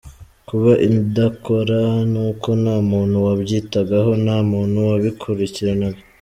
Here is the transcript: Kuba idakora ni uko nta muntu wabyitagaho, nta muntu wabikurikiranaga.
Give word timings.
Kuba 0.47 0.71
idakora 0.87 1.79
ni 2.11 2.19
uko 2.29 2.49
nta 2.61 2.75
muntu 2.91 3.15
wabyitagaho, 3.25 4.09
nta 4.23 4.37
muntu 4.51 4.77
wabikurikiranaga. 4.87 5.99